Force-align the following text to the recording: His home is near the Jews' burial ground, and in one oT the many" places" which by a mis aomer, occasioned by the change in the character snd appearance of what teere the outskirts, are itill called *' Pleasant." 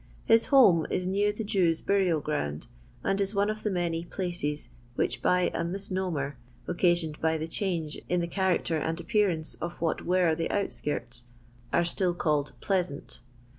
His 0.25 0.45
home 0.45 0.87
is 0.89 1.05
near 1.05 1.31
the 1.31 1.43
Jews' 1.43 1.79
burial 1.79 2.21
ground, 2.21 2.65
and 3.03 3.21
in 3.21 3.27
one 3.35 3.51
oT 3.51 3.57
the 3.63 3.69
many" 3.69 4.03
places" 4.09 4.69
which 4.95 5.21
by 5.21 5.51
a 5.53 5.63
mis 5.63 5.89
aomer, 5.89 6.33
occasioned 6.67 7.21
by 7.21 7.37
the 7.37 7.47
change 7.47 8.01
in 8.09 8.19
the 8.19 8.25
character 8.25 8.79
snd 8.81 8.99
appearance 8.99 9.53
of 9.61 9.79
what 9.79 9.99
teere 9.99 10.35
the 10.35 10.49
outskirts, 10.49 11.25
are 11.71 11.81
itill 11.83 12.17
called 12.17 12.53
*' 12.59 12.61
Pleasant." 12.61 13.21